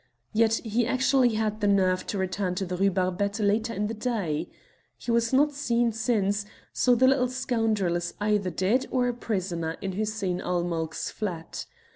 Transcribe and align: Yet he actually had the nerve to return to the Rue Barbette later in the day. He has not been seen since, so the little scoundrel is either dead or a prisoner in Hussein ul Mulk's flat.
Yet 0.33 0.55
he 0.63 0.87
actually 0.87 1.35
had 1.35 1.61
the 1.61 1.67
nerve 1.67 2.07
to 2.07 2.17
return 2.17 2.55
to 2.55 2.65
the 2.65 2.75
Rue 2.75 2.89
Barbette 2.89 3.39
later 3.39 3.71
in 3.71 3.85
the 3.85 3.93
day. 3.93 4.49
He 4.97 5.11
has 5.13 5.31
not 5.31 5.49
been 5.49 5.53
seen 5.53 5.91
since, 5.91 6.43
so 6.73 6.95
the 6.95 7.07
little 7.07 7.27
scoundrel 7.29 7.95
is 7.95 8.15
either 8.19 8.49
dead 8.49 8.87
or 8.89 9.07
a 9.07 9.13
prisoner 9.13 9.77
in 9.79 9.91
Hussein 9.91 10.41
ul 10.41 10.63
Mulk's 10.63 11.11
flat. 11.11 11.67